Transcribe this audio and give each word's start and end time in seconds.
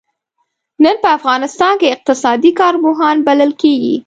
نن 0.83 0.95
په 1.03 1.09
افغانستان 1.17 1.73
کې 1.81 1.93
اقتصادي 1.95 2.51
کارپوهان 2.59 3.15
بلل 3.27 3.51
کېږي. 3.61 3.95